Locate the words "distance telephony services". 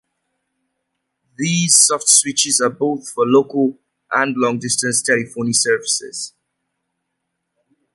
4.57-6.33